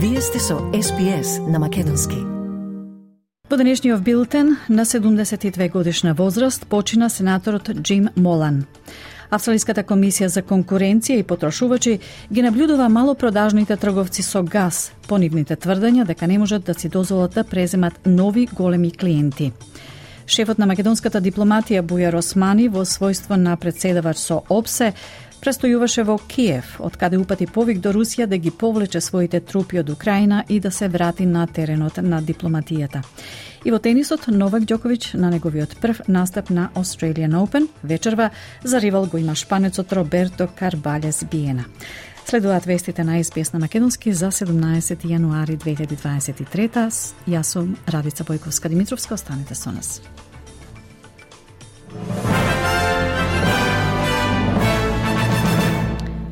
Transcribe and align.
Вие 0.00 0.20
сте 0.20 0.38
со 0.38 0.58
СПС 0.82 1.38
на 1.48 1.58
Македонски. 1.58 2.16
Во 3.50 3.56
денешниот 3.56 4.00
билтен 4.00 4.56
на 4.68 4.84
72 4.84 5.70
годишна 5.70 6.14
возраст 6.14 6.66
почина 6.66 7.08
сенаторот 7.08 7.70
Джим 7.82 8.08
Молан. 8.16 8.64
Австралиската 9.30 9.82
комисија 9.82 10.26
за 10.30 10.42
конкуренција 10.42 11.18
и 11.18 11.26
потрошувачи 11.26 11.98
ги 12.32 12.42
наблюдува 12.42 12.88
малопродажните 12.88 13.76
трговци 13.76 14.22
со 14.22 14.42
газ 14.42 14.92
по 15.08 15.18
нивните 15.18 15.56
тврдења 15.56 16.06
дека 16.06 16.26
не 16.26 16.38
можат 16.38 16.64
да 16.64 16.74
си 16.74 16.88
дозволат 16.88 17.34
да 17.34 17.44
преземат 17.44 17.98
нови 18.06 18.46
големи 18.46 18.92
клиенти. 18.92 19.52
Шефот 20.28 20.58
на 20.60 20.66
македонската 20.68 21.22
дипломатија 21.24 21.80
Бујар 21.80 22.18
Османи 22.18 22.66
во 22.68 22.82
својство 22.84 23.36
на 23.40 23.56
председавач 23.56 24.18
со 24.20 24.42
ОПСЕ 24.48 24.92
престојуваше 25.40 26.04
во 26.04 26.18
Киев, 26.18 26.76
од 26.78 26.96
каде 26.96 27.18
упати 27.18 27.46
повик 27.46 27.80
до 27.84 27.92
Русија 27.94 28.26
да 28.26 28.36
ги 28.38 28.50
повлече 28.50 29.00
своите 29.00 29.40
трупи 29.40 29.78
од 29.78 29.90
Украина 29.90 30.44
и 30.48 30.60
да 30.60 30.70
се 30.70 30.88
врати 30.88 31.26
на 31.26 31.46
теренот 31.46 31.96
на 32.02 32.22
дипломатијата. 32.22 33.02
И 33.64 33.70
во 33.70 33.78
тенисот 33.78 34.28
Новак 34.28 34.68
Ѓоковиќ 34.68 35.14
на 35.18 35.30
неговиот 35.30 35.78
прв 35.80 36.06
настап 36.08 36.50
на 36.50 36.70
Australian 36.74 37.34
Open 37.38 37.68
вечерва 37.82 38.30
за 38.64 38.80
ривал 38.80 39.06
го 39.06 39.18
има 39.18 39.34
шпанецот 39.34 39.92
Роберто 39.92 40.48
Карбалес 40.54 41.24
Биена. 41.30 41.64
Следуваат 42.28 42.64
вестите 42.64 43.04
на 43.04 43.24
СПС 43.24 43.52
на 43.52 43.58
Македонски 43.58 44.12
за 44.12 44.30
17 44.30 45.04
јануари 45.04 45.56
2023. 45.56 47.14
Јас 47.28 47.42
сум 47.42 47.76
Радица 47.88 48.24
Бојковска 48.24 48.68
Димитровска, 48.68 49.14
останете 49.14 49.54
со 49.54 49.72
нас. 49.72 50.02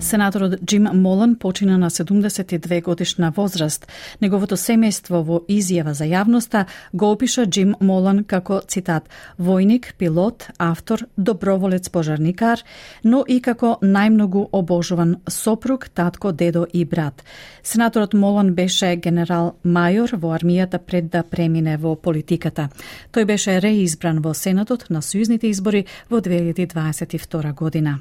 Сенаторот 0.06 0.60
Джим 0.64 0.82
Молан 0.82 1.34
почина 1.36 1.78
на 1.78 1.90
72 1.90 2.82
годишна 2.82 3.32
возраст. 3.36 3.88
Неговото 4.22 4.54
семејство 4.54 5.18
во 5.26 5.40
изјава 5.50 5.90
за 5.98 6.06
јавноста 6.06 6.66
го 6.92 7.10
опиша 7.10 7.46
Джим 7.46 7.74
Молан 7.80 8.22
како, 8.24 8.60
цитат, 8.68 9.10
војник, 9.40 9.96
пилот, 9.98 10.46
автор, 10.58 11.02
доброволец 11.16 11.90
пожарникар, 11.90 12.62
но 13.02 13.24
и 13.26 13.40
како 13.42 13.80
најмногу 13.82 14.46
обожуван 14.52 15.16
сопруг, 15.26 15.88
татко, 15.88 16.30
дедо 16.32 16.68
и 16.72 16.84
брат. 16.84 17.24
Сенаторот 17.62 18.14
Молан 18.14 18.54
беше 18.54 18.94
генерал 18.96 19.56
мајор 19.64 20.14
во 20.22 20.36
армијата 20.38 20.78
пред 20.78 21.10
да 21.10 21.24
премине 21.24 21.76
во 21.76 21.96
политиката. 21.96 22.68
Тој 23.10 23.24
беше 23.24 23.60
реизбран 23.60 24.22
во 24.22 24.34
Сенатот 24.34 24.86
на 24.88 25.02
сојузните 25.02 25.50
избори 25.50 25.86
во 26.08 26.20
2022 26.20 27.54
година. 27.54 27.98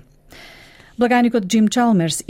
Благаникот 0.98 1.44
Джим 1.46 1.68
Чалмерс 1.68 2.24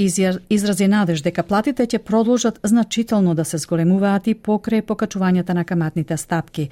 изрази 0.49 0.88
надеж 0.88 1.21
дека 1.21 1.44
платите 1.45 1.85
ќе 1.85 1.99
продолжат 2.02 2.59
значително 2.63 3.35
да 3.38 3.44
се 3.45 3.59
зголемуваат 3.61 4.25
и 4.27 4.33
покрај 4.33 4.81
покачувањата 4.81 5.53
на 5.53 5.63
каматните 5.63 6.17
стапки. 6.17 6.69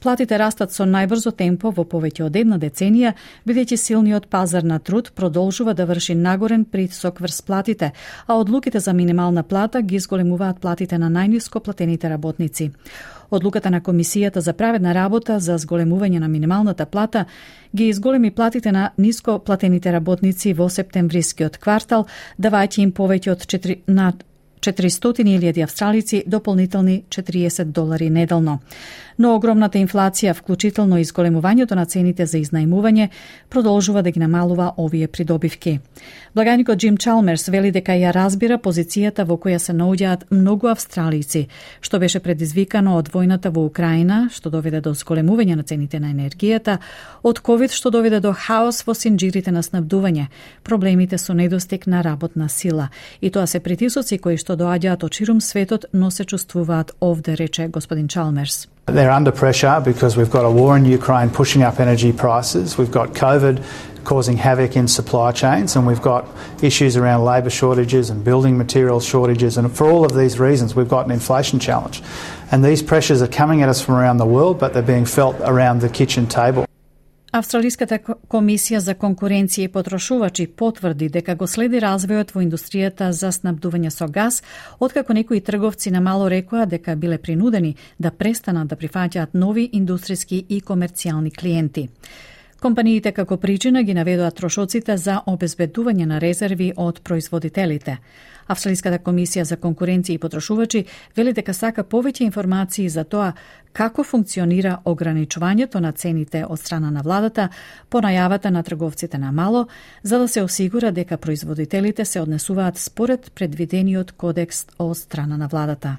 Платите 0.00 0.38
растат 0.40 0.72
со 0.72 0.86
најбрзо 0.88 1.34
темпо 1.36 1.68
во 1.70 1.84
повеќе 1.84 2.24
од 2.24 2.36
една 2.40 2.56
деценија, 2.56 3.12
бидејќи 3.44 3.76
силниот 3.76 4.30
пазар 4.32 4.64
на 4.64 4.78
труд 4.78 5.12
продолжува 5.14 5.74
да 5.74 5.84
врши 5.84 6.14
нагорен 6.14 6.64
притисок 6.64 7.20
врз 7.20 7.42
платите, 7.42 7.92
а 8.26 8.38
одлуките 8.40 8.80
за 8.80 8.92
минимална 8.92 9.42
плата 9.42 9.82
ги 9.82 9.98
зголемуваат 9.98 10.60
платите 10.64 10.98
на 10.98 11.10
најниско 11.10 11.60
платените 11.60 12.08
работници. 12.08 12.70
Одлуката 13.30 13.70
на 13.70 13.80
Комисијата 13.80 14.38
за 14.38 14.52
праведна 14.52 14.94
работа 14.94 15.38
за 15.40 15.58
зголемување 15.58 16.18
на 16.18 16.28
минималната 16.28 16.86
плата 16.86 17.24
ги 17.76 17.88
изголеми 17.88 18.30
платите 18.30 18.72
на 18.72 18.90
ниско 18.98 19.38
платените 19.38 19.92
работници 19.92 20.52
во 20.54 20.68
септемврискиот 20.68 21.58
квартал, 21.58 22.06
давајќи 22.38 22.80
им 22.80 22.92
повеќе 22.92 23.32
од 23.32 23.46
4 23.46 23.78
на 23.86 24.12
400.000 24.64 25.62
австралици 25.62 26.24
дополнителни 26.26 27.04
40 27.08 27.64
долари 27.64 28.10
неделно. 28.10 28.58
Но 29.18 29.36
огромната 29.36 29.78
инфлација, 29.78 30.32
вклучително 30.34 30.98
и 30.98 31.04
зголемувањето 31.04 31.76
на 31.78 31.84
цените 31.86 32.26
за 32.26 32.38
изнајмување, 32.38 33.08
продолжува 33.48 34.02
да 34.02 34.10
ги 34.10 34.20
намалува 34.20 34.72
овие 34.76 35.06
придобивки. 35.06 35.78
Благаникот 36.34 36.78
Джим 36.78 36.96
Чалмерс 36.96 37.48
вели 37.48 37.70
дека 37.70 37.92
ја 37.92 38.10
разбира 38.14 38.58
позицијата 38.58 39.24
во 39.24 39.36
која 39.36 39.58
се 39.58 39.72
наоѓаат 39.72 40.26
многу 40.30 40.66
австралици, 40.66 41.46
што 41.80 41.98
беше 41.98 42.20
предизвикано 42.20 42.96
од 42.98 43.12
војната 43.12 43.52
во 43.54 43.66
Украина, 43.66 44.28
што 44.34 44.50
доведе 44.50 44.80
до 44.80 44.94
зголемување 44.94 45.54
на 45.54 45.62
цените 45.62 46.00
на 46.00 46.10
енергијата, 46.10 46.78
од 47.22 47.38
ковид 47.38 47.70
што 47.70 47.90
доведе 47.90 48.20
до 48.20 48.32
хаос 48.32 48.82
во 48.86 48.94
синџирите 48.94 49.52
на 49.52 49.62
снабдување, 49.62 50.26
проблемите 50.64 51.18
со 51.18 51.34
недостиг 51.34 51.86
на 51.86 52.02
работна 52.02 52.48
сила. 52.48 52.88
И 53.20 53.30
тоа 53.30 53.46
се 53.46 53.60
притисоци 53.60 54.18
кои 54.18 54.36
што 54.36 54.53
доаѓаат 54.53 55.03
од 55.03 55.11
ширум 55.11 55.41
светот, 55.41 55.85
но 55.93 56.11
се 56.11 56.25
чувствуваат 56.25 56.91
овде, 57.01 57.35
рече 57.35 57.67
господин 57.67 58.07
Чалмерс. 58.07 58.67
They're 58.87 59.11
under 59.11 59.31
pressure 59.31 59.81
because 59.81 60.17
we've 60.17 60.31
got 60.31 60.45
a 60.45 60.51
war 60.51 60.77
in 60.77 60.85
Ukraine 60.85 61.29
pushing 61.29 61.61
up 61.63 61.79
energy 61.79 62.11
prices. 62.11 62.77
We've 62.77 62.91
got 62.91 63.13
COVID 63.13 63.61
causing 64.03 64.37
havoc 64.37 64.75
in 64.75 64.87
supply 64.87 65.31
chains, 65.31 65.75
and 65.75 65.85
we've 65.85 66.01
got 66.01 66.25
issues 66.61 66.97
around 66.97 67.23
labour 67.25 67.49
shortages 67.49 68.09
and 68.09 68.23
building 68.23 68.57
materials 68.57 69.05
shortages. 69.05 69.57
And 69.57 69.71
for 69.71 69.89
all 69.91 70.03
of 70.05 70.15
these 70.15 70.39
reasons, 70.39 70.75
we've 70.75 70.89
got 70.89 71.05
an 71.05 71.11
inflation 71.11 71.59
challenge. 71.59 72.01
And 72.51 72.65
these 72.65 72.81
pressures 72.81 73.21
are 73.21 73.27
coming 73.27 73.61
at 73.61 73.69
us 73.69 73.81
from 73.81 73.95
around 73.95 74.17
the 74.17 74.25
world, 74.25 74.59
but 74.59 74.73
they're 74.73 74.81
being 74.81 75.05
felt 75.05 75.35
around 75.41 75.81
the 75.81 75.89
kitchen 75.89 76.25
table. 76.25 76.65
Австралиската 77.34 77.96
комисија 78.30 78.78
за 78.78 78.92
конкуренција 78.94 79.66
и 79.66 79.70
потрошувачи 79.74 80.44
потврди 80.46 81.08
дека 81.16 81.34
го 81.34 81.48
следи 81.50 81.80
развојот 81.82 82.28
во 82.30 82.42
индустријата 82.44 83.08
за 83.10 83.32
снабдување 83.34 83.90
со 83.90 84.06
газ, 84.06 84.38
откако 84.78 85.16
некои 85.18 85.40
трговци 85.40 85.90
на 85.90 86.00
мало 86.00 86.28
рекоа 86.30 86.66
дека 86.70 86.94
биле 86.94 87.18
принудени 87.18 87.74
да 87.98 88.12
престанат 88.14 88.70
да 88.70 88.78
прифаќаат 88.78 89.34
нови 89.34 89.66
индустријски 89.80 90.44
и 90.48 90.60
комерцијални 90.60 91.34
клиенти. 91.34 91.88
Компаниите 92.64 93.10
како 93.12 93.36
причина 93.36 93.82
ги 93.84 93.92
наведоа 93.92 94.30
трошоците 94.32 94.94
за 94.96 95.18
обезбедување 95.28 96.06
на 96.08 96.18
резерви 96.18 96.70
од 96.80 97.02
производителите. 97.04 97.98
Австралиската 98.48 98.96
комисија 99.04 99.44
за 99.44 99.58
конкуренција 99.60 100.16
и 100.16 100.22
потрошувачи 100.22 100.80
вели 101.16 101.34
дека 101.36 101.52
сака 101.52 101.84
повеќе 101.84 102.24
информации 102.24 102.88
за 102.88 103.04
тоа 103.04 103.34
како 103.72 104.04
функционира 104.04 104.78
ограничувањето 104.84 105.84
на 105.84 105.92
цените 105.92 106.46
од 106.46 106.60
страна 106.60 106.90
на 106.90 107.04
владата 107.04 107.50
по 107.90 108.00
најавата 108.00 108.50
на 108.50 108.62
трговците 108.62 109.18
на 109.18 109.32
мало, 109.32 109.66
за 110.02 110.18
да 110.18 110.28
се 110.28 110.42
осигура 110.42 110.92
дека 110.92 111.18
производителите 111.18 112.04
се 112.04 112.20
однесуваат 112.20 112.78
според 112.78 113.30
предвидениот 113.34 114.12
кодекс 114.12 114.66
од 114.78 114.96
страна 114.96 115.36
на 115.36 115.48
владата. 115.52 115.96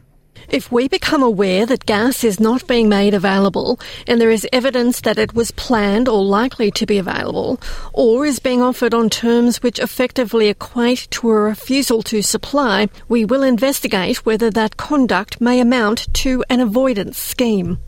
If 0.50 0.72
we 0.72 0.88
become 0.88 1.24
aware 1.24 1.66
that 1.66 1.86
gas 1.86 2.24
is 2.24 2.40
not 2.40 2.68
being 2.68 2.90
made 2.90 3.14
available 3.14 3.80
and 4.08 4.20
there 4.20 4.32
is 4.32 4.48
evidence 4.54 5.02
that 5.02 5.18
it 5.18 5.34
was 5.34 5.52
planned 5.52 6.08
or 6.08 6.24
likely 6.24 6.72
to 6.72 6.86
be 6.86 6.98
available, 6.98 7.60
or 7.94 8.26
is 8.26 8.40
being 8.40 8.62
offered 8.62 8.94
on 8.94 9.10
terms 9.10 9.64
which 9.64 9.80
effectively 9.80 10.48
equate 10.48 11.08
to 11.12 11.30
a 11.30 11.36
refusal 11.36 12.04
to 12.04 12.22
supply, 12.22 12.88
we 13.08 13.26
will 13.26 13.44
investigate 13.44 14.26
whether 14.26 14.50
that 14.52 14.78
conduct 14.78 15.42
may 15.42 15.60
amount 15.60 16.14
to 16.14 16.44
an 16.50 16.60
avoidance 16.60 17.18
scheme. 17.18 17.80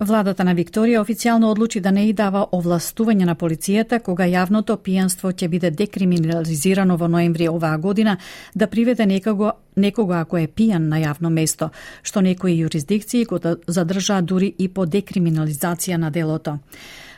Владата 0.00 0.44
на 0.44 0.52
Викторија 0.52 1.00
официјално 1.00 1.48
одлучи 1.50 1.80
да 1.80 1.88
не 1.90 2.02
и 2.10 2.12
дава 2.12 2.42
овластување 2.52 3.24
на 3.24 3.34
полицијата 3.34 4.02
кога 4.04 4.26
јавното 4.28 4.76
пијанство 4.76 5.30
ќе 5.32 5.48
биде 5.48 5.70
декриминализирано 5.70 6.98
во 7.00 7.08
ноември 7.08 7.48
оваа 7.48 7.78
година 7.78 8.18
да 8.54 8.66
приведе 8.66 9.06
некого, 9.06 9.52
некого 9.76 10.12
ако 10.12 10.36
е 10.36 10.48
пијан 10.48 10.92
на 10.92 11.00
јавно 11.00 11.30
место, 11.30 11.70
што 12.02 12.20
некои 12.20 12.58
јурисдикции 12.60 13.24
го 13.24 13.38
да- 13.38 13.56
задржаа 13.66 14.20
дури 14.20 14.54
и 14.58 14.68
по 14.68 14.84
декриминализација 14.84 15.96
на 15.96 16.10
делото. 16.10 16.58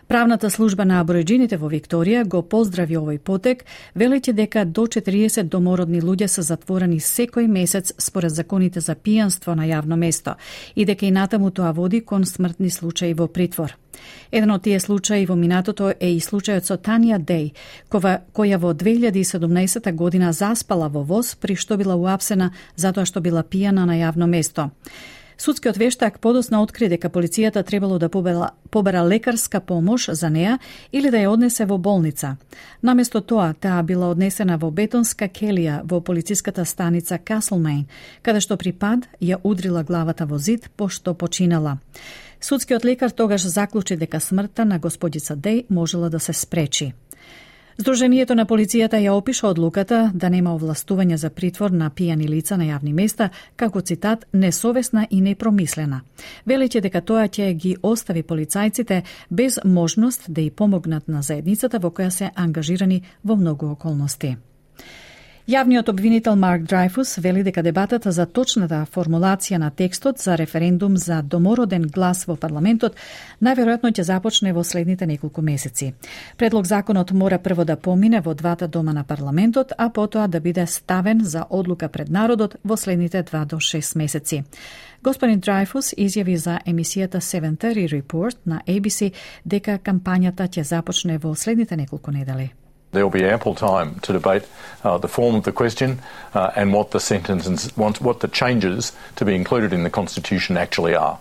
Правната 0.09 0.51
служба 0.51 0.85
на 0.89 1.03
абориджините 1.03 1.59
во 1.61 1.69
Викторија 1.69 2.23
го 2.25 2.41
поздрави 2.41 2.97
овој 2.97 3.19
потек, 3.21 3.67
велејќи 3.93 4.33
дека 4.33 4.63
до 4.65 4.87
40 4.89 5.51
домородни 5.53 6.01
луѓе 6.01 6.27
се 6.33 6.43
затворени 6.43 6.97
секој 6.97 7.45
месец 7.47 7.93
според 7.99 8.33
законите 8.33 8.81
за 8.81 8.95
пијанство 8.97 9.53
на 9.53 9.67
јавно 9.69 9.99
место 10.01 10.39
и 10.75 10.87
дека 10.89 11.05
и 11.07 11.11
натаму 11.11 11.51
тоа 11.51 11.75
води 11.77 12.01
кон 12.01 12.25
смртни 12.25 12.71
случаи 12.71 13.13
во 13.13 13.27
притвор. 13.29 13.77
Еден 14.33 14.51
од 14.51 14.65
тие 14.65 14.81
случаи 14.81 15.27
во 15.27 15.37
минатото 15.37 15.93
е 16.01 16.15
и 16.15 16.25
случајот 16.25 16.65
со 16.65 16.79
Танија 16.81 17.21
Деј, 17.21 17.53
кова, 17.93 18.23
која 18.33 18.57
во 18.57 18.73
2017 18.73 19.93
година 19.93 20.33
заспала 20.33 20.89
во 20.89 21.05
воз 21.05 21.35
при 21.35 21.55
што 21.55 21.77
била 21.77 21.97
уапсена 21.97 22.55
затоа 22.77 23.05
што 23.05 23.21
била 23.21 23.45
пијана 23.45 23.85
на 23.85 24.01
јавно 24.01 24.27
место. 24.27 24.71
Судскиот 25.39 25.77
вештак 25.77 26.19
подосна 26.19 26.59
откри 26.63 26.89
дека 26.91 27.09
полицијата 27.15 27.63
требало 27.63 27.99
да 27.99 28.09
побела, 28.09 28.51
побера 28.71 29.05
лекарска 29.07 29.61
помош 29.61 30.09
за 30.11 30.31
неа 30.31 30.59
или 30.93 31.11
да 31.15 31.21
ја 31.23 31.29
однесе 31.31 31.65
во 31.65 31.79
болница. 31.79 32.37
Наместо 32.83 33.21
тоа, 33.21 33.55
таа 33.55 33.83
била 33.83 34.11
однесена 34.11 34.59
во 34.59 34.71
бетонска 34.71 35.29
келија 35.29 35.81
во 35.85 36.01
полициската 36.01 36.65
станица 36.65 37.19
Каслмейн, 37.19 37.87
каде 38.23 38.41
што 38.41 38.57
при 38.57 38.73
пад 38.73 39.07
ја 39.23 39.39
удрила 39.45 39.85
главата 39.85 40.27
во 40.27 40.39
зид, 40.39 40.71
пошто 40.77 41.15
починала. 41.15 41.79
Судскиот 42.41 42.85
лекар 42.85 43.11
тогаш 43.11 43.47
заклучи 43.47 43.97
дека 43.97 44.21
смртта 44.21 44.65
на 44.65 44.79
господица 44.79 45.37
Дей 45.37 45.67
можела 45.71 46.11
да 46.11 46.21
се 46.21 46.33
спречи. 46.33 46.95
Здруженијето 47.79 48.35
на 48.35 48.43
полицијата 48.43 48.99
ја 48.99 49.13
опиша 49.15 49.47
одлуката 49.53 49.99
да 50.15 50.29
нема 50.35 50.51
овластување 50.57 51.15
за 51.15 51.29
притвор 51.31 51.71
на 51.71 51.91
пијани 51.95 52.27
лица 52.27 52.57
на 52.59 52.65
јавни 52.67 52.91
места 52.93 53.29
како 53.57 53.81
цитат 53.81 54.25
несовесна 54.33 55.07
и 55.11 55.21
непромислена. 55.21 56.01
Велеќе 56.47 56.83
дека 56.83 57.01
тоа 57.01 57.29
ќе 57.29 57.53
ги 57.55 57.77
остави 57.83 58.23
полицајците 58.23 59.03
без 59.31 59.61
можност 59.65 60.27
да 60.29 60.41
и 60.41 60.51
помогнат 60.51 61.09
на 61.09 61.23
заедницата 61.23 61.79
во 61.79 61.95
која 61.95 62.11
се 62.11 62.31
ангажирани 62.35 63.03
во 63.23 63.37
многу 63.37 63.71
околности. 63.71 64.37
Јавниот 65.49 65.89
обвинител 65.89 66.37
Марк 66.37 66.63
Драйфус 66.69 67.15
вели 67.25 67.43
дека 67.43 67.63
дебатата 67.65 68.11
за 68.13 68.27
точната 68.27 68.83
формулација 68.93 69.57
на 69.57 69.71
текстот 69.71 70.19
за 70.21 70.35
референдум 70.37 70.97
за 71.01 71.23
домороден 71.23 71.87
глас 71.95 72.27
во 72.29 72.37
парламентот 72.37 72.99
најверојатно 73.41 73.89
ќе 73.97 74.05
започне 74.05 74.53
во 74.53 74.61
следните 74.61 75.09
неколку 75.09 75.41
месеци. 75.41 75.95
Предлог 76.37 76.69
законот 76.69 77.13
мора 77.13 77.39
прво 77.39 77.65
да 77.65 77.77
помине 77.77 78.21
во 78.21 78.35
двата 78.35 78.69
дома 78.69 78.93
на 78.93 79.05
парламентот, 79.05 79.73
а 79.79 79.89
потоа 79.89 80.29
да 80.29 80.41
биде 80.41 80.67
ставен 80.67 81.25
за 81.25 81.47
одлука 81.49 81.89
пред 81.89 82.11
народот 82.11 82.57
во 82.65 82.77
следните 82.77 83.23
2 83.23 83.45
до 83.45 83.57
6 83.57 83.97
месеци. 83.97 84.45
Господин 85.03 85.41
Драйфус 85.41 85.95
изјави 85.97 86.37
за 86.37 86.61
емисијата 86.67 87.25
730 87.25 87.89
Report 87.89 88.37
на 88.45 88.61
ABC 88.67 89.13
дека 89.45 89.79
кампањата 89.79 90.45
ќе 90.45 90.63
започне 90.63 91.19
во 91.19 91.35
следните 91.35 91.77
неколку 91.77 92.11
недели. 92.11 92.53
There 92.93 93.05
will 93.05 93.11
be 93.11 93.25
ample 93.25 93.55
time 93.55 94.01
to 94.01 94.13
debate 94.13 94.45
uh, 94.83 94.99
the 94.99 95.09
form 95.09 95.35
of 95.35 95.45
the 95.45 95.53
question 95.53 96.01
uh, 96.35 96.53
and 96.57 96.73
what 96.73 96.91
the 96.91 97.01
sentences, 97.01 97.77
what 97.77 98.21
the 98.21 98.29
changes 98.29 98.93
to 99.17 99.25
be 99.25 99.35
included 99.35 99.73
in 99.73 99.83
the 99.83 99.91
Constitution 99.91 100.57
actually 100.57 100.95
are. 100.95 101.19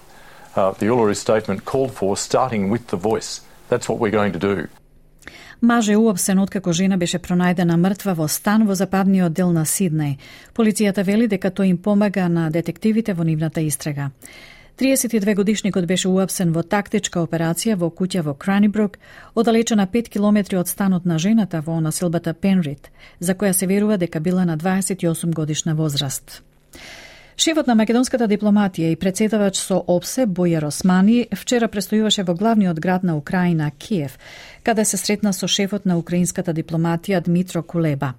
Uh, 0.55 0.71
the 0.71 0.87
Uluru 0.87 1.15
Statement 1.15 1.65
called 1.65 1.91
for 1.91 2.15
starting 2.17 2.69
with 2.69 2.87
the 2.87 2.97
voice. 2.97 3.41
That's 3.69 3.89
what 3.89 3.99
we're 3.99 4.11
going 4.11 4.33
to 4.33 4.39
do. 4.39 4.67
Маже 5.61 5.95
уапсен 5.95 6.39
откако 6.39 6.71
жена 6.73 6.97
беше 6.97 7.17
пронајдена 7.17 7.77
мртва 7.77 8.13
во 8.13 8.27
стан 8.27 8.67
во 8.67 8.75
западниот 8.75 9.33
дел 9.33 9.51
на 9.51 9.65
Сиднеј. 9.65 10.17
Полицијата 10.53 11.03
вели 11.03 11.27
дека 11.27 11.49
тој 11.49 11.73
им 11.73 11.77
помага 11.77 12.29
на 12.29 12.51
детективите 12.51 13.13
во 13.13 13.23
нивната 13.23 13.61
истрага. 13.61 14.11
32 14.77 15.35
годишникот 15.35 15.85
беше 15.85 16.07
уапсен 16.07 16.51
во 16.53 16.61
тактичка 16.61 17.23
операција 17.25 17.75
во 17.81 17.89
куќа 17.89 18.21
во 18.21 18.35
Кранибрук, 18.37 18.99
оддалечена 19.33 19.87
5 19.89 20.09
километри 20.13 20.57
од 20.57 20.69
станот 20.69 21.05
на 21.05 21.17
жената 21.17 21.63
во 21.65 21.79
населбата 21.81 22.33
Пенрит, 22.33 22.91
за 23.19 23.33
која 23.33 23.57
се 23.57 23.65
верува 23.65 23.97
дека 23.97 24.19
била 24.19 24.45
на 24.45 24.57
28 24.57 25.33
годишна 25.33 25.75
возраст. 25.75 26.43
Шефот 27.37 27.67
на 27.67 27.75
македонската 27.75 28.27
дипломатија 28.27 28.91
и 28.93 28.95
председавач 28.95 29.57
со 29.57 29.83
ОПСЕ 29.87 30.27
Бојер 30.27 30.65
Османи 30.67 31.27
вчера 31.33 31.67
престојуваше 31.67 32.23
во 32.25 32.33
главниот 32.33 32.79
град 32.79 33.03
на 33.03 33.17
Украина, 33.17 33.71
Киев, 33.77 34.19
каде 34.63 34.85
се 34.85 34.97
сретна 34.97 35.33
со 35.33 35.47
шефот 35.47 35.85
на 35.85 35.97
украинската 35.97 36.53
дипломатија 36.53 37.21
Дмитро 37.21 37.63
Кулеба. 37.63 38.13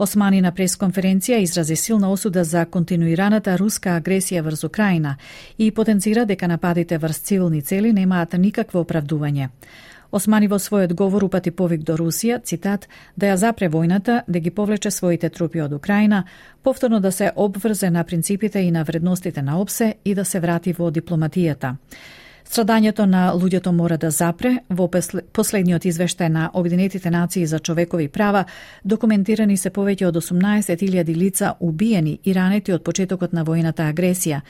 Османи 0.00 0.38
на 0.40 0.48
пресконференција 0.56 1.42
изрази 1.44 1.74
силна 1.76 2.08
осуда 2.08 2.40
за 2.44 2.62
континуираната 2.64 3.58
руска 3.60 3.98
агресија 4.00 4.40
врз 4.40 4.64
Украина 4.64 5.16
и 5.58 5.70
потенцира 5.70 6.24
дека 6.24 6.48
нападите 6.48 6.98
врз 6.98 7.18
цивилни 7.18 7.60
цели 7.62 7.92
немаат 7.92 8.32
никакво 8.32 8.80
оправдување. 8.80 9.50
Османи 10.10 10.48
во 10.48 10.56
својот 10.56 10.94
говор 10.96 11.24
упати 11.24 11.50
повик 11.50 11.84
до 11.84 11.98
Русија, 12.00 12.40
цитат, 12.42 12.88
да 13.16 13.26
ја 13.26 13.34
запре 13.34 13.68
војната, 13.68 14.22
да 14.26 14.38
ги 14.40 14.50
повлече 14.50 14.90
своите 14.90 15.28
трупи 15.28 15.60
од 15.60 15.72
Украина, 15.72 16.24
повторно 16.62 17.00
да 17.00 17.12
се 17.12 17.30
обврзе 17.36 17.90
на 17.90 18.04
принципите 18.04 18.60
и 18.60 18.70
на 18.70 18.84
вредностите 18.84 19.42
на 19.42 19.60
ОПСЕ 19.60 19.94
и 20.04 20.14
да 20.14 20.24
се 20.24 20.40
врати 20.40 20.72
во 20.72 20.90
дипломатијата. 20.90 21.76
Страдањето 22.50 23.04
на 23.06 23.28
луѓето 23.30 23.70
мора 23.70 23.94
да 23.96 24.08
запре. 24.10 24.56
Во 24.68 24.88
последниот 24.90 25.84
извештај 25.86 26.28
на 26.28 26.48
Обединетите 26.54 27.10
нации 27.10 27.46
за 27.46 27.58
човекови 27.58 28.08
права 28.08 28.44
документирани 28.84 29.56
се 29.56 29.70
повеќе 29.70 30.08
од 30.08 30.16
18.000 30.18 31.14
лица 31.16 31.52
убиени 31.60 32.18
и 32.24 32.34
ранети 32.34 32.72
од 32.74 32.82
почетокот 32.82 33.32
на 33.32 33.44
војната 33.44 33.86
агресија. 33.92 34.40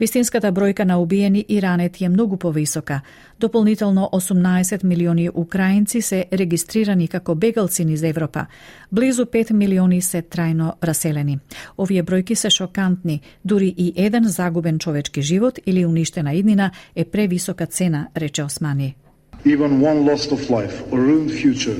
Вистинската 0.00 0.52
бројка 0.52 0.84
на 0.84 0.98
убиени 1.02 1.44
и 1.48 1.62
ранети 1.62 2.04
е 2.04 2.08
многу 2.08 2.36
повисока. 2.36 3.00
Дополнително 3.40 4.08
18 4.12 4.84
милиони 4.84 5.30
украинци 5.34 6.02
се 6.02 6.24
регистрирани 6.32 7.08
како 7.08 7.34
бегалци 7.34 7.84
низ 7.84 8.02
Европа. 8.02 8.46
Близу 8.92 9.24
5 9.24 9.52
милиони 9.52 10.02
се 10.02 10.22
трајно 10.22 10.72
раселени. 10.82 11.38
Овие 11.78 12.02
бројки 12.02 12.34
се 12.34 12.50
шокантни. 12.50 13.20
Дури 13.44 13.74
и 13.76 13.92
еден 13.96 14.24
загубен 14.28 14.78
човечки 14.78 15.22
живот 15.22 15.58
или 15.66 15.86
уништена 15.86 16.34
иднина 16.34 16.70
е 16.96 17.04
превисока 17.04 17.66
цена, 17.66 18.08
рече 18.16 18.42
Османи. 18.42 18.96
Even 19.44 19.80
one 19.80 20.04
loss 20.04 20.32
of 20.32 20.50
life 20.50 20.82
or 20.90 20.98
ruined 21.00 21.30
future 21.30 21.78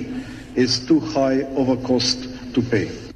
is 0.56 0.87
too 0.87 1.00
high 1.00 1.43
of 1.56 1.69
a 1.69 1.76
cost 1.76 2.19
to 2.55 2.62
pay. 2.70 3.07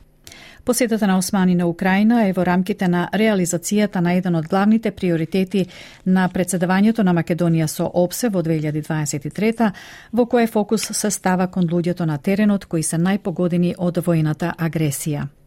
Посетата 0.64 1.06
на 1.06 1.18
Османи 1.18 1.54
на 1.54 1.66
Украина 1.66 2.28
е 2.28 2.32
во 2.32 2.44
рамките 2.46 2.88
на 2.88 3.08
реализацијата 3.12 4.00
на 4.00 4.12
еден 4.14 4.36
од 4.38 4.46
главните 4.46 4.90
приоритети 4.90 5.66
на 6.06 6.28
председавањето 6.28 7.02
на 7.02 7.14
Македонија 7.14 7.66
со 7.66 7.90
ОПСЕ 7.94 8.30
во 8.30 8.42
2023 8.46 9.70
во 10.12 10.22
кој 10.22 10.46
фокус 10.46 10.86
се 10.92 11.10
става 11.10 11.50
кон 11.50 11.66
луѓето 11.66 12.06
на 12.06 12.18
теренот 12.18 12.64
кои 12.64 12.82
се 12.82 12.96
најпогодени 12.96 13.74
од 13.78 13.98
војната 14.06 14.54
агресија. 14.58 15.41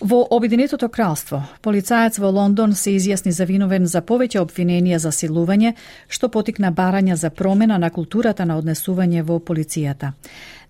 Во 0.00 0.26
Обединетото 0.30 0.88
кралство, 0.88 1.42
полицаец 1.60 2.18
во 2.22 2.28
Лондон 2.30 2.74
се 2.78 2.92
изјасни 2.94 3.32
за 3.34 3.44
виновен 3.44 3.86
за 3.86 3.98
повеќе 3.98 4.38
обвиненија 4.38 5.00
за 5.02 5.10
силување, 5.10 5.72
што 6.08 6.28
потикна 6.30 6.70
барања 6.70 7.16
за 7.18 7.30
промена 7.30 7.78
на 7.82 7.90
културата 7.90 8.46
на 8.46 8.60
однесување 8.60 9.24
во 9.26 9.40
полицијата. 9.40 10.12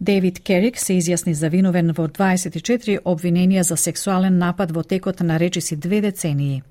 Девид 0.01 0.41
Керик 0.41 0.81
се 0.81 0.97
изјасни 0.97 1.35
за 1.37 1.51
виновен 1.53 1.93
во 1.93 2.09
24 2.09 3.03
обвиненија 3.05 3.67
за 3.69 3.77
сексуален 3.77 4.39
напад 4.39 4.73
во 4.73 4.83
текот 4.83 5.21
на 5.21 5.37
речиси 5.39 5.77
две 5.77 6.01
децении. 6.01 6.63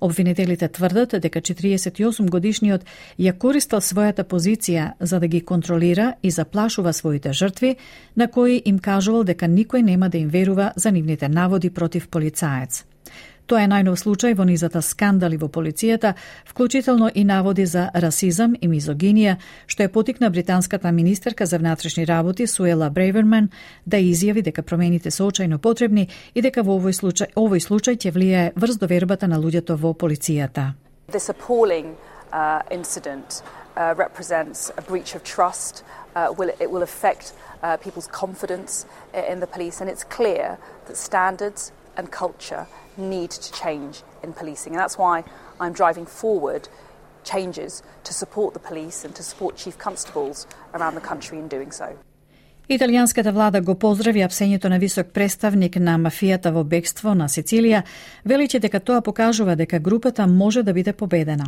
Обвинителите 0.00 0.68
тврдат 0.68 1.14
дека 1.20 1.40
48 1.40 2.30
годишниот 2.30 2.84
ја 3.18 3.32
користел 3.38 3.80
својата 3.80 4.24
позиција 4.24 4.92
за 5.00 5.20
да 5.20 5.26
ги 5.26 5.40
контролира 5.40 6.14
и 6.22 6.30
заплашува 6.30 6.92
своите 6.92 7.32
жртви, 7.32 7.76
на 8.16 8.28
кои 8.28 8.62
им 8.64 8.78
кажувал 8.78 9.24
дека 9.24 9.46
никој 9.46 9.82
нема 9.82 10.08
да 10.08 10.18
им 10.18 10.28
верува 10.28 10.72
за 10.76 10.90
нивните 10.90 11.28
наводи 11.28 11.70
против 11.70 12.08
полицаец. 12.08 12.87
Тоа 13.48 13.62
е 13.64 13.68
најнов 13.70 13.96
случај 13.96 14.34
во 14.36 14.44
низата 14.44 14.82
скандали 14.84 15.38
во 15.40 15.46
полицијата, 15.48 16.10
вклучително 16.44 17.06
и 17.08 17.22
наводи 17.24 17.64
за 17.64 17.86
расизам 17.94 18.52
и 18.60 18.68
мизогинија, 18.68 19.38
што 19.66 19.86
е 19.86 19.88
потикна 19.88 20.28
британската 20.30 20.90
министерка 20.92 21.46
за 21.46 21.58
внатрешни 21.58 22.04
работи 22.04 22.46
Суела 22.46 22.90
Брейверман 22.90 23.48
да 23.86 23.96
изјави 23.96 24.42
дека 24.44 24.62
промените 24.62 25.10
се 25.10 25.22
очајно 25.22 25.56
потребни 25.58 26.08
и 26.34 26.42
дека 26.44 26.60
во 26.62 26.76
овој 26.76 26.92
случај, 26.92 27.32
овој 27.40 27.64
случај 27.64 27.96
ќе 27.96 28.12
влијае 28.12 28.50
врз 28.52 28.76
довербата 28.76 29.26
на 29.26 29.40
луѓето 29.40 29.78
во 29.80 29.94
полицијата. 29.94 30.74
This 31.08 31.30
appalling 31.30 31.96
uh, 32.32 32.60
incident 32.70 33.40
uh, 33.76 33.94
represents 33.96 34.68
a 34.76 34.82
breach 34.82 35.14
of 35.16 35.24
trust. 35.24 35.84
Uh, 36.14 36.34
will, 36.36 36.50
it 36.60 36.70
will 36.70 36.82
affect 36.82 37.32
uh, 37.62 37.78
people's 37.78 38.08
confidence 38.08 38.84
uh, 39.14 39.22
in 39.32 39.40
the 39.40 39.46
police, 39.46 39.80
and 39.80 39.88
it's 39.88 40.04
clear 40.04 40.58
that 40.86 40.96
standards 40.96 41.72
and 41.96 42.10
culture 42.10 42.66
need 42.98 43.30
to 43.30 43.52
change 43.52 44.02
in 44.22 44.32
policing. 44.32 44.72
And 44.74 44.80
that's 44.80 44.98
why 44.98 45.24
I'm 45.60 45.72
driving 45.72 46.06
forward 46.06 46.68
changes 47.24 47.82
to 48.04 48.12
support 48.12 48.54
the 48.54 48.60
police 48.60 49.04
and 49.04 49.14
to 49.14 49.22
support 49.22 49.56
chief 49.56 49.76
constables 49.78 50.46
around 50.74 50.94
the 50.94 51.00
country 51.00 51.38
in 51.38 51.48
doing 51.48 51.72
so. 51.72 51.96
Италијанската 52.68 53.32
влада 53.32 53.60
го 53.60 53.74
поздрави 53.74 54.20
апсењето 54.20 54.68
на 54.68 54.78
висок 54.78 55.06
представник 55.06 55.76
на 55.76 55.94
мафијата 55.98 56.50
во 56.52 56.64
бегство 56.64 57.14
на 57.14 57.24
Сицилија, 57.28 57.82
величи 58.24 58.58
дека 58.60 58.80
тоа 58.80 59.00
покажува 59.00 59.56
дека 59.56 59.78
групата 59.80 60.26
може 60.26 60.62
да 60.62 60.72
биде 60.72 60.92
победена. 60.92 61.46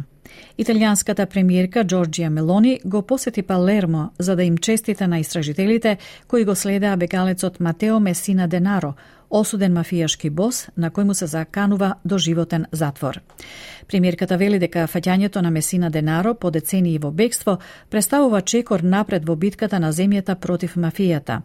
Италијанската 0.59 1.27
премиерка 1.27 1.85
Джорджија 1.85 2.29
Мелони 2.29 2.81
го 2.85 3.03
посети 3.03 3.43
Палермо 3.43 4.09
за 4.19 4.37
да 4.37 4.43
им 4.45 4.59
честите 4.59 5.07
на 5.07 5.19
истражителите 5.19 5.99
кои 6.29 6.45
го 6.45 6.55
следеа 6.55 6.97
бегалецот 6.97 7.61
Матео 7.61 8.01
Месина 8.01 8.49
Денаро, 8.49 8.95
осуден 9.31 9.73
мафијашки 9.73 10.31
бос 10.31 10.69
на 10.77 10.91
кој 10.91 11.05
му 11.05 11.15
се 11.15 11.27
заканува 11.27 11.95
доживотен 12.05 12.67
затвор. 12.73 13.21
Премиерката 13.87 14.37
вели 14.37 14.59
дека 14.59 14.87
фаќањето 14.87 15.43
на 15.43 15.51
Месина 15.51 15.91
Денаро 15.91 16.35
по 16.35 16.51
децении 16.51 16.99
во 16.99 17.11
бегство 17.11 17.59
представува 17.91 18.43
чекор 18.43 18.81
напред 18.83 19.25
во 19.25 19.37
битката 19.37 19.79
на 19.79 19.93
земјата 19.93 20.35
против 20.35 20.77
мафијата. 20.77 21.41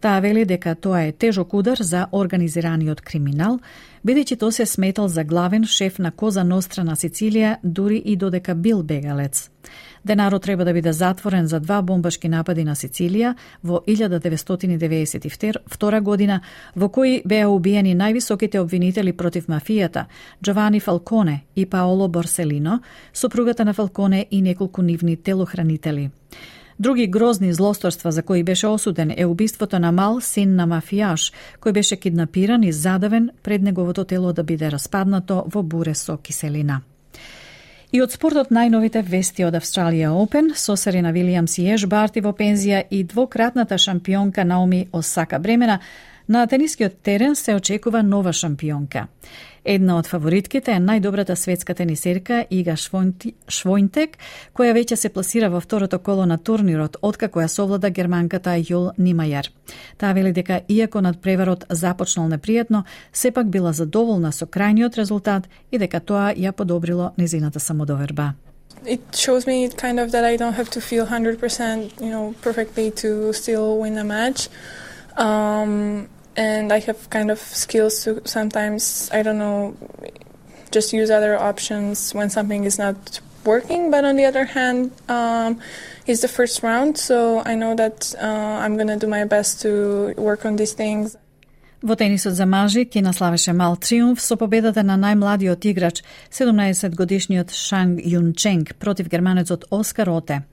Таа 0.00 0.20
вели 0.20 0.44
дека 0.44 0.74
тоа 0.74 1.02
е 1.08 1.12
тежок 1.12 1.54
удар 1.54 1.78
за 1.80 2.06
организираниот 2.12 3.00
криминал, 3.00 3.58
бидејќи 4.06 4.36
тој 4.38 4.50
се 4.50 4.66
сметал 4.66 5.08
за 5.08 5.24
главен 5.24 5.64
шеф 5.64 5.98
на 5.98 6.10
Коза 6.10 6.44
Ностра 6.44 6.84
на 6.84 6.94
Сицилија, 6.96 7.56
дури 7.62 7.98
и 7.98 8.16
додека 8.16 8.54
бил 8.54 8.82
бегалец. 8.82 9.50
Денаро 10.08 10.38
треба 10.38 10.64
да 10.64 10.72
биде 10.72 10.92
затворен 10.92 11.46
за 11.46 11.60
два 11.60 11.82
бомбашки 11.82 12.28
напади 12.32 12.64
на 12.64 12.74
Сицилија 12.74 13.34
во 13.62 13.82
1992 13.86 16.00
година, 16.00 16.40
во 16.76 16.88
кои 16.88 17.22
беа 17.28 17.48
убиени 17.52 17.92
највисоките 17.92 18.56
обвинители 18.56 19.12
против 19.12 19.52
мафијата, 19.52 20.08
Джовани 20.42 20.80
Фалконе 20.80 21.44
и 21.56 21.66
Паоло 21.66 22.08
Борселино, 22.08 22.80
сопругата 23.12 23.64
на 23.64 23.74
Фалконе 23.74 24.26
и 24.30 24.42
неколку 24.42 24.82
нивни 24.82 25.16
телохранители. 25.16 26.10
Други 26.78 27.06
грозни 27.06 27.52
злосторства 27.52 28.12
за 28.12 28.22
кои 28.22 28.42
беше 28.42 28.66
осуден 28.66 29.14
е 29.16 29.26
убиството 29.26 29.78
на 29.78 29.92
мал 29.92 30.20
син 30.20 30.56
на 30.56 30.66
мафијаш, 30.66 31.32
кој 31.60 31.72
беше 31.72 31.96
киднапиран 31.96 32.62
и 32.62 32.72
задавен 32.72 33.30
пред 33.42 33.62
неговото 33.62 34.04
тело 34.04 34.32
да 34.32 34.42
биде 34.42 34.70
распаднато 34.70 35.44
во 35.52 35.62
буре 35.62 35.94
со 35.94 36.16
киселина. 36.16 36.80
И 37.88 38.02
од 38.04 38.12
спортот 38.12 38.50
најновите 38.52 39.00
вести 39.00 39.46
од 39.48 39.54
Австралија 39.56 40.10
Опен, 40.12 40.50
со 40.52 40.74
Серена 40.76 41.08
Вилијамс 41.14 41.54
и 41.62 41.70
Еш 41.72 41.86
Барти 41.88 42.20
во 42.20 42.34
пензија 42.36 42.82
и 42.92 43.00
двократната 43.00 43.78
шампионка 43.80 44.44
Наоми 44.44 44.82
Осака 44.92 45.38
Бремена, 45.40 45.78
на 46.28 46.46
тенискиот 46.46 46.92
терен 47.02 47.36
се 47.36 47.54
очекува 47.54 48.02
нова 48.02 48.32
шампионка. 48.32 49.06
Една 49.64 49.98
од 49.98 50.06
фаворитките 50.08 50.72
е 50.72 50.80
најдобрата 50.80 51.34
светска 51.36 51.74
тенисерка 51.74 52.44
Ига 52.50 52.72
Швојнтек, 52.72 54.16
која 54.56 54.72
веќе 54.72 54.96
се 54.96 55.10
пласира 55.12 55.50
во 55.52 55.60
второто 55.60 55.98
коло 55.98 56.26
на 56.26 56.38
турнирот, 56.38 56.96
откако 57.02 57.42
ја 57.42 57.48
совлада 57.52 57.90
германката 57.90 58.56
Јул 58.56 58.94
Нимајар. 58.96 59.50
Таа 59.98 60.12
вели 60.16 60.32
дека 60.32 60.62
иако 60.68 61.00
над 61.00 61.20
преварот 61.20 61.66
започнал 61.68 62.28
непријатно, 62.28 62.84
сепак 63.12 63.50
била 63.50 63.72
задоволна 63.72 64.32
со 64.32 64.46
крајниот 64.46 64.96
резултат 64.96 65.48
и 65.70 65.78
дека 65.78 66.00
тоа 66.00 66.32
ја 66.32 66.52
подобрило 66.52 67.12
незината 67.18 67.60
самодоверба. 67.60 68.34
It 68.86 69.00
shows 69.12 69.46
me 69.46 69.68
kind 69.68 69.98
of 69.98 70.12
that 70.12 70.24
I 70.24 70.36
don't 70.36 70.54
have 70.54 70.70
to 70.70 70.80
feel 70.80 71.04
100%, 71.06 72.00
you 72.00 72.10
know, 72.10 72.34
perfectly 72.40 72.90
to 73.02 73.32
still 73.32 73.78
win 73.78 73.98
a 73.98 74.04
match. 74.04 74.48
Um, 75.16 76.08
and 76.37 76.71
I 76.71 76.79
have 76.79 77.09
kind 77.09 77.29
of 77.31 77.39
skills 77.39 78.03
to 78.03 78.21
sometimes 78.25 79.09
I 79.13 79.23
don't 79.23 79.37
know 79.37 79.75
just 80.71 80.91
use 80.91 81.11
other 81.11 81.37
options 81.37 82.13
when 82.13 82.29
something 82.29 82.63
is 82.65 82.77
not 82.79 83.21
working. 83.45 83.91
But 83.91 84.03
on 84.05 84.15
the 84.15 84.25
other 84.25 84.45
hand, 84.45 84.91
um, 85.07 85.59
it's 86.07 86.21
the 86.21 86.27
first 86.27 86.63
round, 86.63 86.97
so 86.97 87.43
I 87.45 87.55
know 87.55 87.75
that 87.75 88.13
uh, 88.21 88.25
I'm 88.63 88.77
gonna 88.77 88.97
do 88.97 89.07
my 89.07 89.25
best 89.25 89.61
to 89.61 90.13
work 90.17 90.45
on 90.45 90.55
these 90.55 90.73
things. 90.73 91.15
Во 91.83 91.95
тенисот 91.95 92.33
за 92.33 92.45
мажи, 92.45 92.85
Кина 92.85 93.11
славеше 93.11 93.51
мал 93.51 93.75
триумф 93.75 94.21
со 94.21 94.37
победата 94.37 94.83
на 94.83 94.95
најмладиот 94.95 95.65
играч, 95.65 96.01
17 96.31 96.95
годишниот 96.95 97.51
Шанг 97.51 97.99
Јун 97.99 98.33
Ченг 98.35 98.75
против 98.79 99.09
германецот 99.09 99.65
Оскар 99.69 100.09
Оте. 100.09 100.43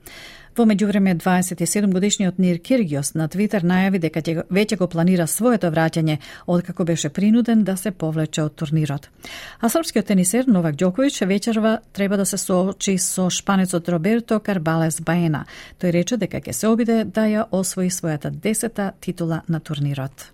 Во 0.56 0.64
меѓувреме 0.64 1.12
27 1.20 1.90
годишниот 1.92 2.38
Нир 2.40 2.56
Киргиос 2.64 3.10
на 3.12 3.26
Твитер 3.28 3.60
најави 3.68 3.98
дека 4.00 4.22
веќе 4.48 4.78
го 4.80 4.86
планира 4.88 5.26
своето 5.28 5.68
враќање 5.68 6.16
откако 6.46 6.86
беше 6.88 7.10
принуден 7.12 7.64
да 7.64 7.74
се 7.76 7.90
повлече 7.92 8.46
од 8.46 8.56
турнирот. 8.56 9.10
А 9.60 9.68
српскиот 9.68 10.08
тенисер 10.08 10.48
Новак 10.48 10.80
Ѓоковиќ 10.80 11.28
вечерва 11.28 11.78
треба 11.92 12.16
да 12.16 12.24
се 12.24 12.40
соочи 12.40 12.96
со 12.96 13.28
шпанецот 13.28 13.88
Роберто 13.88 14.40
Карбалес 14.40 15.00
Баена. 15.00 15.44
Тој 15.76 15.92
рече 15.92 16.16
дека 16.16 16.40
ќе 16.40 16.56
се 16.56 16.72
обиде 16.72 17.04
да 17.04 17.28
ја 17.28 17.44
освои 17.50 17.92
својата 17.92 18.30
десета 18.30 18.94
титула 19.00 19.42
на 19.48 19.60
турнирот. 19.60 20.32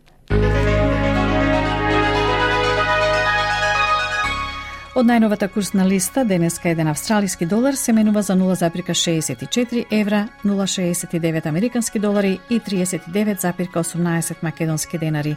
Од 4.92 5.06
најновата 5.08 5.46
курсна 5.48 5.86
листа, 5.88 6.20
денеска 6.28 6.68
еден 6.68 6.90
австралиски 6.90 7.46
долар 7.48 7.78
се 7.80 7.94
менува 7.96 8.22
за 8.22 8.34
0,64 8.36 9.86
евра, 9.90 10.28
0,69 10.44 11.46
американски 11.46 11.98
долари 11.98 12.40
и 12.50 12.60
39,18 12.60 14.42
македонски 14.42 14.98
денари. 14.98 15.36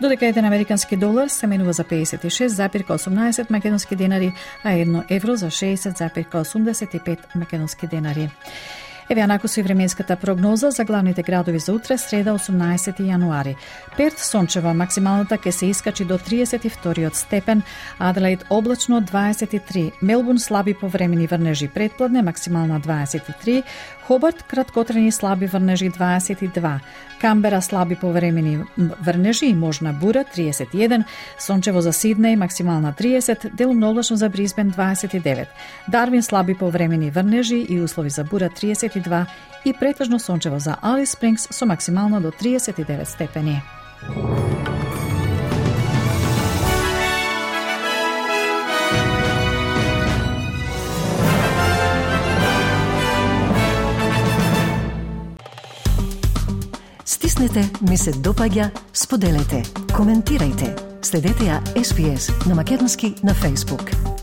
Додека 0.00 0.26
еден 0.26 0.44
американски 0.44 0.96
долар 0.96 1.28
се 1.28 1.46
менува 1.46 1.72
за 1.72 1.84
56,18 1.84 3.50
македонски 3.50 3.96
денари, 3.96 4.32
а 4.64 4.72
едно 4.72 5.04
евро 5.10 5.36
за 5.36 5.46
60,85 5.46 7.18
македонски 7.34 7.86
денари. 7.86 8.30
Еве 9.10 9.20
анакусо 9.20 9.60
и 9.60 9.62
временската 9.62 10.16
прогноза 10.16 10.70
за 10.70 10.84
главните 10.84 11.22
градови 11.22 11.58
за 11.58 11.72
утре, 11.72 11.98
среда 11.98 12.32
18 12.32 13.00
јануари. 13.00 13.56
Перт 13.96 14.18
сончева 14.18 14.72
максималната 14.74 15.36
ќе 15.36 15.50
се 15.50 15.66
искачи 15.66 16.04
до 16.04 16.18
32 16.18 17.14
степен, 17.14 17.62
Аделаид 17.98 18.44
облачно 18.50 19.02
23, 19.02 19.92
Мелбурн 20.02 20.38
слаби 20.38 20.74
повремени 20.74 21.26
врнежи 21.26 21.68
предпладне 21.68 22.22
максимална 22.22 22.80
23, 22.80 23.62
Хобарт 24.06 24.42
краткотрени 24.42 25.12
слаби 25.12 25.46
врнежи 25.46 25.90
22, 25.90 26.80
Камбера 27.20 27.62
слаби 27.62 27.96
повремени 27.96 28.58
врнежи 28.76 29.46
и 29.46 29.54
можна 29.54 29.92
бура 29.92 30.24
31, 30.36 31.04
сончево 31.38 31.80
за 31.80 31.92
Сиднеј 31.92 32.36
максимална 32.36 32.92
30, 32.92 33.50
делумно 33.54 33.90
облачно 33.90 34.16
за 34.16 34.28
Бризбен 34.28 34.72
29, 34.72 35.46
Дарвин 35.88 36.22
слаби 36.22 36.54
повремени 36.54 37.10
врнежи 37.10 37.66
и 37.68 37.80
услови 37.80 38.10
за 38.10 38.24
бура 38.24 38.48
30. 38.48 38.93
32 38.94 39.26
и 39.64 39.72
претежно 39.72 40.18
сончево 40.18 40.58
за 40.58 40.76
Алис 40.82 41.10
Спрингс 41.10 41.48
со 41.50 41.66
максимално 41.66 42.20
до 42.20 42.30
39 42.30 43.04
степени. 43.04 43.62
Стиснете, 57.04 57.70
ми 57.90 57.96
се 57.96 58.12
допаѓа, 58.12 58.70
споделете, 58.92 59.62
коментирајте. 59.92 60.70
Следете 61.02 61.50
ја 61.50 61.60
SPS 61.76 62.46
на 62.48 62.54
Македонски 62.54 63.14
на 63.22 63.34
Facebook. 63.34 64.13